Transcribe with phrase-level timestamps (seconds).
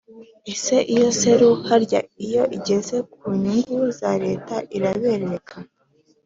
[0.53, 5.55] Ese iyo seru harya iyo igeze ku nyungu za Leta iraberereka